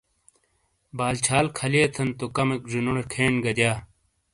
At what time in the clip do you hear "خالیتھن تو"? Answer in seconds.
1.57-2.25